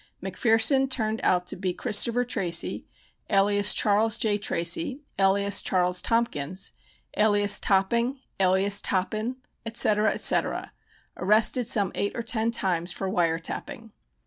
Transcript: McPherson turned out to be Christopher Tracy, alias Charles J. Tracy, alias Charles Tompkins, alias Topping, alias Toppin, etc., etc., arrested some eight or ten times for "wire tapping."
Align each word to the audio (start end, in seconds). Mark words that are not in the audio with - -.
McPherson 0.23 0.89
turned 0.89 1.19
out 1.21 1.45
to 1.45 1.55
be 1.55 1.75
Christopher 1.75 2.25
Tracy, 2.25 2.87
alias 3.29 3.71
Charles 3.75 4.17
J. 4.17 4.39
Tracy, 4.39 5.01
alias 5.19 5.61
Charles 5.61 6.01
Tompkins, 6.01 6.71
alias 7.15 7.59
Topping, 7.59 8.19
alias 8.39 8.81
Toppin, 8.81 9.35
etc., 9.63 10.11
etc., 10.11 10.71
arrested 11.17 11.67
some 11.67 11.91
eight 11.93 12.17
or 12.17 12.23
ten 12.23 12.49
times 12.49 12.91
for 12.91 13.07
"wire 13.07 13.37
tapping." 13.37 13.91